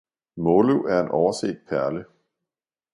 Måløv 0.37 0.79
er 0.85 1.03
en 1.03 1.09
overset 1.11 1.61
perle 1.69 2.05